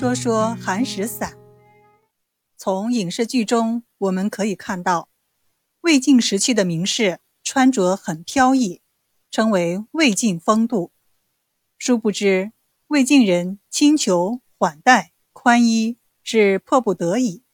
[0.00, 1.36] 说说寒食散。
[2.56, 5.10] 从影视剧中我们可以看到，
[5.82, 8.80] 魏晋时期的名士穿着很飘逸，
[9.30, 10.90] 称为魏晋风度。
[11.76, 12.52] 殊不知，
[12.86, 17.44] 魏晋人轻裘缓带宽衣是迫不得已，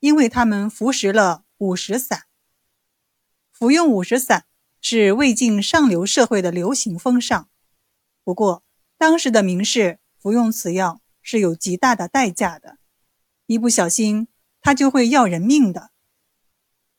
[0.00, 2.24] 因为他们服食了五石散。
[3.50, 4.44] 服用五石散
[4.82, 7.48] 是魏晋上流社会的流行风尚。
[8.22, 8.62] 不过，
[8.98, 12.78] 当时的名士服用此药是有极大的代价的，
[13.46, 14.28] 一不小心
[14.60, 15.90] 他就会要人命的。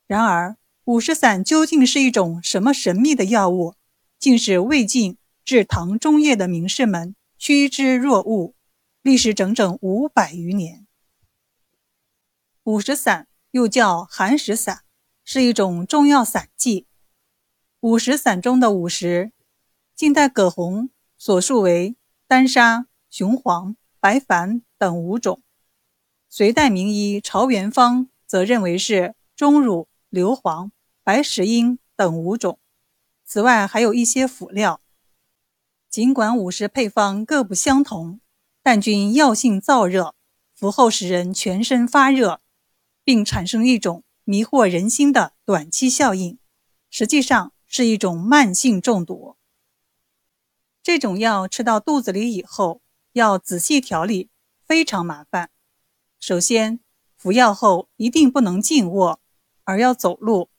[0.06, 3.76] 然而，五石散究竟是一种什么神秘的药物，
[4.20, 8.54] 竟是魏晋至唐中叶的名士们趋之若鹜，
[9.02, 10.86] 历时整整五百余年。
[12.64, 14.82] 五石散又叫寒食散，
[15.24, 16.88] 是一种中药散剂。
[17.80, 19.32] 五石散中的五石，
[19.96, 20.90] 近代葛洪。
[21.18, 21.96] 所述为
[22.28, 25.42] 丹砂、雄黄、白矾等五种。
[26.30, 30.70] 隋代名医朝元方则认为是钟乳、硫磺、
[31.04, 32.60] 白石英等五种。
[33.24, 34.80] 此外还有一些辅料。
[35.90, 38.20] 尽管五石配方各不相同，
[38.62, 40.14] 但均药性燥热，
[40.54, 42.42] 服后使人全身发热，
[43.04, 46.38] 并产生一种迷惑人心的短期效应，
[46.92, 49.36] 实际上是一种慢性中毒。
[50.84, 52.84] 这种药吃到肚子里以后，
[53.16, 54.30] 要仔细调理，
[54.66, 55.50] 非常麻烦。
[56.20, 56.82] 首先，
[57.16, 59.22] 服药后一定不能静卧，
[59.64, 60.50] 而要走路。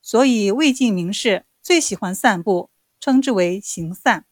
[0.00, 4.26] 所以魏晋名士最喜欢散步，称之为行散。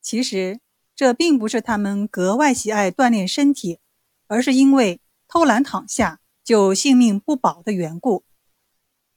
[0.00, 0.60] 其实
[0.96, 3.78] 这并不是他们格外喜爱锻炼身体，
[4.26, 8.24] 而是因为偷懒躺下就性命不保的缘故。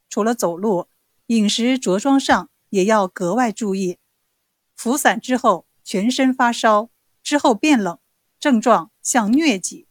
[0.09, 0.87] 除了走路，
[1.27, 3.99] 饮食着装上也要格外注意。
[4.75, 6.89] 服散之后，全身发烧，
[7.27, 7.99] 之后变冷，
[8.39, 9.89] 症状像疟疾。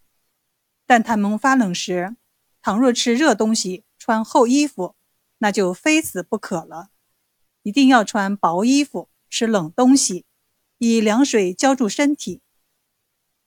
[0.87, 2.17] 但他们发冷时，
[2.63, 4.97] 倘若吃热东西、穿厚衣服，
[5.37, 6.89] 那就非死不可了。
[7.63, 10.25] 一定要穿薄衣服，吃冷东西，
[10.79, 12.41] 以凉水浇筑身体。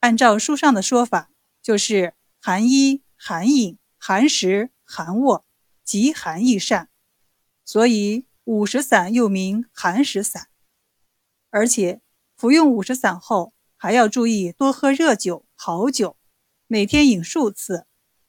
[0.02, 5.44] 按照书上的说法，就是寒衣、寒饮、寒食、寒卧，
[5.84, 6.90] 极寒易善。
[7.66, 10.50] 所以五石散又名寒食散。
[11.50, 12.02] 而且
[12.36, 16.18] 服用五石散后，还要注意多喝热酒、好酒，
[16.68, 17.86] 每天饮数次，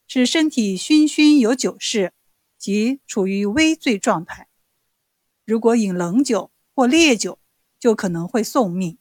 [0.07, 2.13] 使身体醺醺有酒势，
[2.57, 4.47] 即处于微醉状态。
[5.43, 7.37] 如果饮冷酒或烈酒，
[7.77, 8.97] 就可能会送命。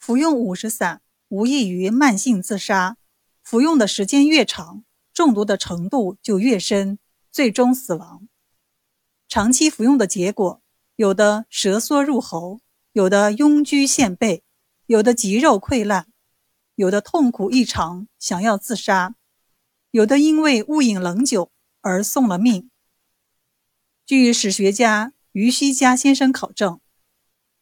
[0.00, 2.96] 服用五石散无异于慢性自杀，
[3.40, 4.82] 服用的时间越长，
[5.12, 6.98] 中毒的程度就越深，
[7.30, 8.26] 最终死亡。
[9.28, 10.60] 长期服用的结果，
[10.96, 12.58] 有的舌缩入喉。
[12.90, 14.44] 有的痈疽陷背，
[14.86, 16.08] 有的肌肉溃烂，
[16.74, 19.14] 有的痛苦异常，想要自杀，
[19.90, 21.50] 有的因为误饮冷酒
[21.80, 22.70] 而送了命。
[24.04, 26.80] 据史学家于虚家先生考证，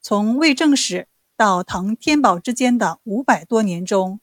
[0.01, 1.07] 从魏正史
[1.37, 4.21] 到唐天宝之间的五百多年中，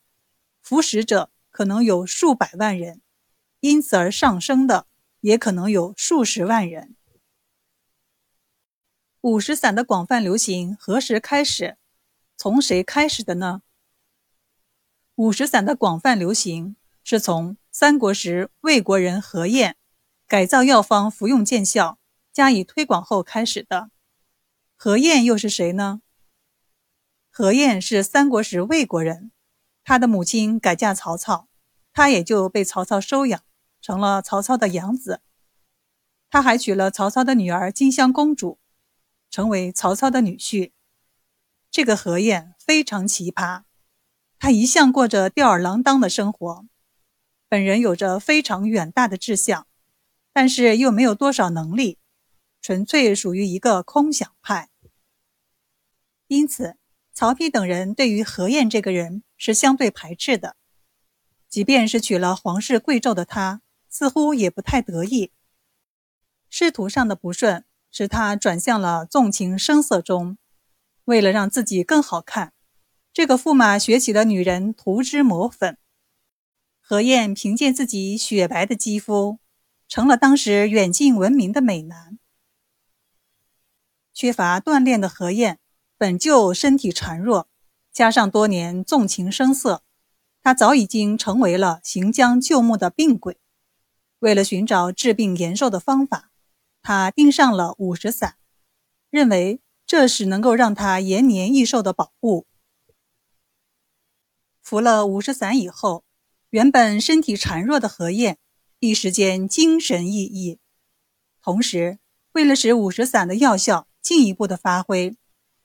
[0.62, 3.02] 服食者可能有数百万人，
[3.62, 4.88] 因此而上升的
[5.22, 6.98] 也可能有数十万人。
[9.22, 11.78] 五石散的广泛流行何时开始？
[12.42, 13.64] 从谁开始的呢？
[15.16, 19.76] 五石散的广泛流行是从三国时魏国人何晏
[20.26, 22.00] 改造药方服用见效，
[22.32, 23.92] 加以推广后开始的。
[24.78, 26.02] 何晏又是谁呢？
[27.30, 29.34] 何晏是三国时魏国人，
[29.84, 31.50] 他的母亲改嫁曹操，
[31.92, 33.44] 他也就被曹操收养，
[33.82, 35.20] 成了曹操的养子。
[36.30, 38.60] 他还娶了曹操的女儿金香公主。
[39.30, 40.72] 成为曹操的女婿，
[41.79, 43.63] 这个何晏非常奇葩。
[44.38, 46.66] 他一向过着吊儿郎当的生活，
[47.47, 49.66] 本人有着非常远大的志向，
[50.34, 51.97] 但是又没有多少能力，
[52.62, 54.67] 纯粹属于一个空想派。
[56.28, 56.76] 因此，
[57.14, 60.58] 曹丕等人对于何晏这个人是相对排斥的。
[61.47, 65.32] 即便是娶了皇室贵胄的他，似乎也不太得意。
[66.49, 67.64] 仕途上的不顺。
[67.90, 70.37] 使他转向了纵情声色中，
[71.09, 72.53] 为了让自己更好看，
[73.11, 75.76] 这个驸马学起的女人涂脂抹粉。
[76.79, 79.40] 何晏凭借自己雪白的肌肤，
[79.88, 82.20] 成了当时远近闻名的美男。
[84.14, 85.58] 缺乏锻炼的何晏
[85.97, 87.50] 本就身体孱弱，
[87.91, 89.82] 加上多年纵情声色，
[90.44, 93.40] 他早已经成为了行将就木的病鬼。
[94.20, 96.29] 为了寻找治病延寿的方法。
[96.84, 98.35] 他盯上了五石散，
[99.09, 99.59] 认为
[99.90, 102.46] 这是能够让他延年益寿的宝物。
[104.62, 106.03] 服了五石散以后，
[106.52, 108.38] 原本身体孱弱的何晏
[108.78, 110.59] 一时间精神奕奕。
[111.41, 111.97] 同时，
[112.34, 115.18] 为了使五石散的药效进一步的发挥，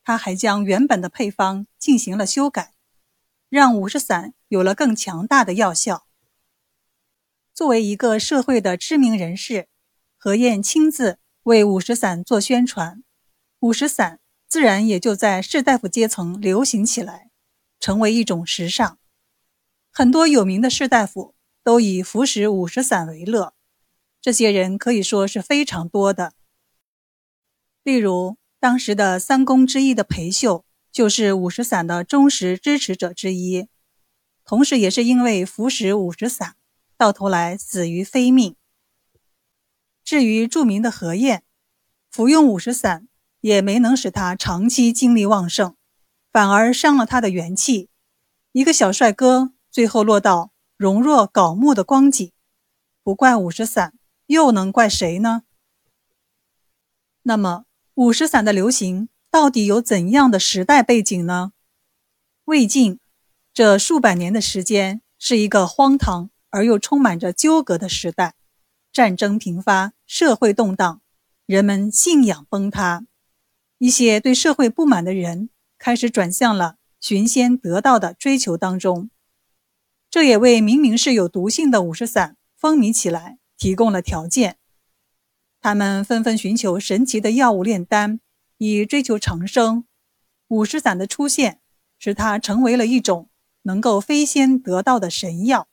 [0.03, 2.73] 他还将原本的配方进行了修改，
[3.51, 6.07] 让五石散有了更强大的药效。
[7.53, 9.69] 作为一个社会的知名人士，
[10.17, 13.05] 何晏亲自为五石散做宣传，
[13.65, 17.31] 五石散自然也就在士大夫阶层流行起来。
[17.81, 18.99] 成为一种时尚，
[19.91, 23.55] 很多有名的士大夫都以服食五石散为乐。
[24.21, 26.35] 这些人可以说是非常多的。
[27.83, 33.69] 例如，当时的三公之一的裴秀就是五石散的忠实支持者之一，
[34.45, 36.57] 同时也是因为服食五石散，
[36.99, 38.57] 到头来死于非命。
[40.03, 41.43] 至于著名的何晏，
[42.11, 43.09] 服用五石散
[43.45, 45.77] 也没能使他长期精力旺盛。
[46.33, 47.91] 反而伤了他的元气，
[48.53, 52.33] 一个小帅哥最后落到容若槁木的光景，
[53.03, 53.93] 不怪五石散，
[54.29, 55.43] 又能怪谁呢？
[57.25, 61.53] 那么五石散的流行到底有怎样的时代背景呢？
[62.47, 62.99] 魏晋
[63.53, 68.37] 这数百年的时间是一个荒唐而又充满着纠葛的时代，
[68.91, 71.03] 战争频发，社会动荡，
[71.45, 73.05] 人们信仰崩塌，
[73.79, 75.51] 一些对社会不满的人。
[75.77, 79.11] 开始转向了寻仙得道的追求当中，
[80.09, 84.57] 这也为明明是有毒性的五石散风靡起来提供了条件。
[85.61, 88.21] 他们纷纷寻求神奇的药物炼丹，
[88.57, 89.85] 以追求长生。
[90.49, 91.61] 五石散的出现，
[91.99, 93.29] 使它成为了一种
[93.63, 95.69] 能够飞仙得道的神药。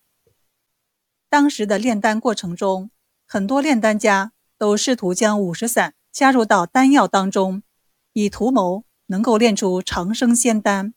[1.29, 2.91] 当时的炼丹过程中，
[3.25, 7.63] 很多炼丹家都试图将五石散加入到丹药当中，
[8.13, 8.85] 以图谋。
[9.11, 10.93] 能够炼出长生仙丹。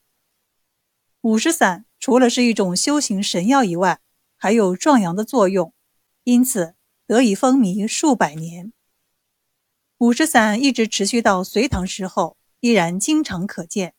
[1.23, 4.01] 五石散除了是一种修行神药以外，
[4.37, 5.75] 还有壮阳的作用，
[6.23, 6.77] 因此
[7.09, 8.73] 得以风靡数百年。
[9.99, 13.95] 五石散一直持续到隋唐时候，依然经常可见。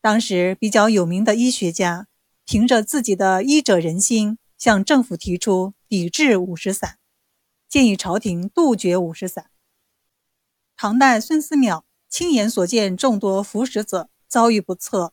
[0.00, 2.08] 当时比较有名的医学家，
[2.44, 6.98] 凭着自己的医者仁心，向政府提出抵制五石散，
[7.68, 9.48] 建议朝廷杜绝五石散。
[10.76, 11.84] 唐代孙思邈。
[12.14, 15.12] 亲眼所见，众多服食者遭遇不测，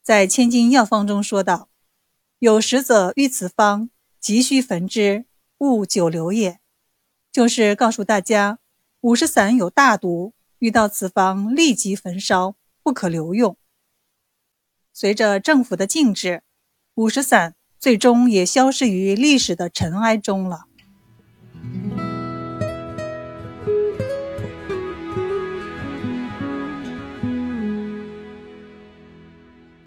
[0.00, 1.68] 在《千金药方》中说道
[2.38, 3.90] ：“有食者遇此方，
[4.20, 5.24] 急需焚之，
[5.58, 6.60] 勿久留也。”
[7.32, 8.60] 就是告诉大家，
[9.00, 13.56] 五石散有大毒，遇到此方立即焚烧，不可留用。
[14.92, 16.44] 随着政府的禁止，
[16.94, 20.66] 五石散最终也消失于历史的尘埃中了。